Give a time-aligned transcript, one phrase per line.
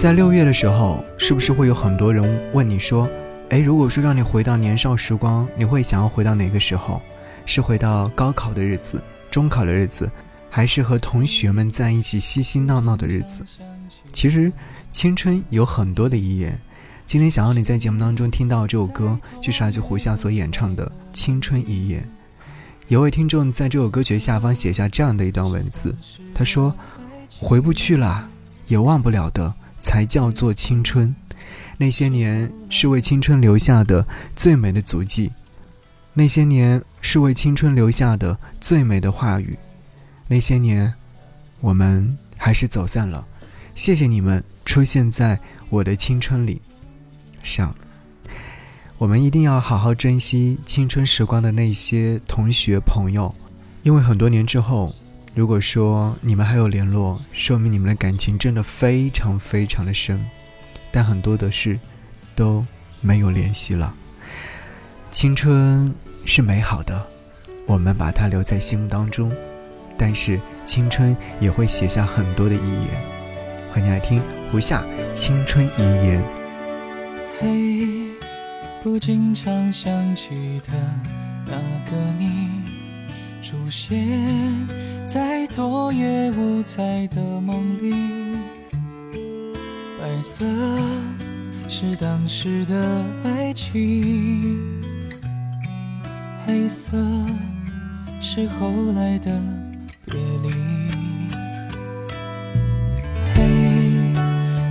[0.00, 3.06] 在六月的时候，是不是会有很多人问你说
[3.50, 7.02] ：“哎，如果说让你回到年少时光，你会想要回到哪个时候？
[7.44, 8.98] 是回到高考的日子、
[9.30, 10.10] 中考的日子，
[10.48, 13.44] 还是和同学们在一起嬉嬉闹闹的日子？”
[14.10, 14.50] 其实，
[14.90, 16.58] 青春有很多的遗言。
[17.06, 22.00] 今天想要你在节目当中听到这首歌，就是来自胡夏所演唱的《青春遗言》。
[22.88, 25.94] 有位听众在这首歌曲下方写下这样的一段文字，
[26.34, 26.74] 他说
[27.38, 28.26] ：“回不去了，
[28.66, 31.14] 也忘不了的，才叫做青春。
[31.78, 34.06] 那些年是为青春留下的
[34.36, 35.32] 最美的足迹，
[36.14, 39.58] 那些年是为青春留下的最美的话语。
[40.28, 40.92] 那些年，
[41.60, 43.26] 我们还是走散了。
[43.74, 46.60] 谢谢你们出现在我的青春里。”
[47.42, 47.74] 上，
[48.98, 53.34] 我们一定要好好珍惜青春时光的那些同学朋友，
[53.82, 54.94] 因为很多年之后，
[55.32, 60.24] 如果说你们还有联络，说明你们的感情真的非常非常的深。
[60.90, 61.78] 但很多的事
[62.34, 62.66] 都
[63.00, 63.94] 没有联系了。
[65.12, 67.06] 青春是美好的，
[67.64, 69.32] 我们把它留在心目当中，
[69.96, 72.88] 但是青春也会写下很多的遗言。
[73.72, 74.82] 欢迎来听胡夏
[75.14, 76.20] 《青春遗言》。
[77.38, 77.86] 嘿，
[78.82, 80.72] 不经常想起的
[81.46, 81.52] 那
[81.88, 82.50] 个你，
[83.40, 83.96] 出现
[85.12, 87.92] 在昨夜五彩的梦里。
[90.00, 90.46] 白色
[91.68, 94.80] 是当时的爱情，
[96.46, 96.96] 黑色
[98.22, 99.36] 是后来的
[100.04, 100.50] 别离。
[103.34, 103.42] 嘿，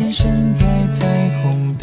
[0.00, 1.76] 眼神在彩虹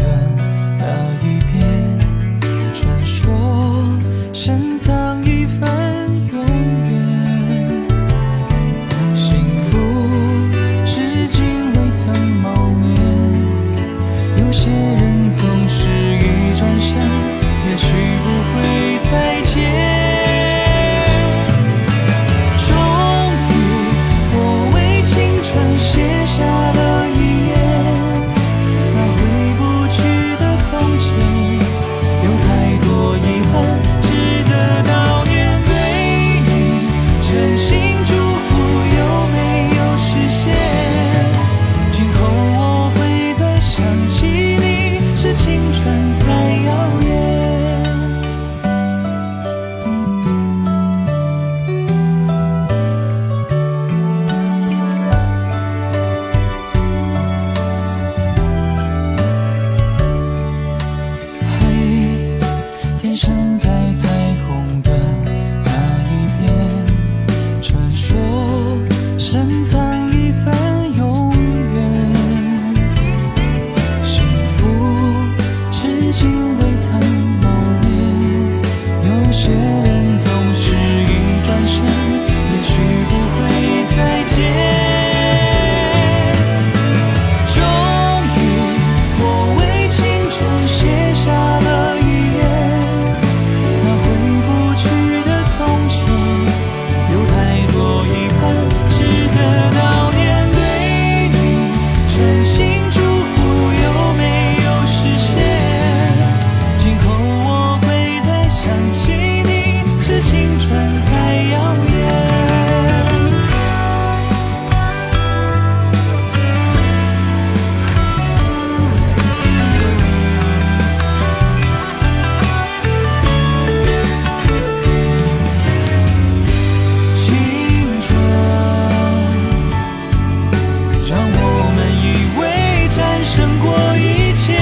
[133.39, 134.57] 胜过一切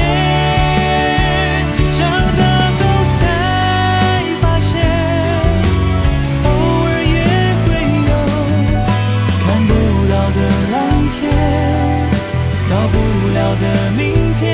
[1.97, 1.99] 长
[2.37, 2.41] 大
[2.77, 2.79] 后
[3.17, 3.19] 才
[4.39, 4.69] 发现
[6.43, 6.47] 偶
[6.85, 7.17] 尔也
[7.63, 7.67] 会
[8.07, 8.11] 有
[9.41, 9.69] 看不
[10.07, 10.37] 到的
[10.71, 10.75] 蓝
[11.09, 11.17] 天
[12.69, 12.95] 到不
[13.33, 13.63] 了的
[13.97, 13.99] 明
[14.35, 14.45] 天。